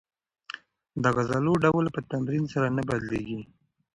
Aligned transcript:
د 1.01 1.03
عضلو 1.15 1.53
ډول 1.63 1.85
په 1.95 1.99
تمرین 2.11 2.43
سره 2.53 2.67
نه 2.77 2.81
بدلېږي. 2.89 3.41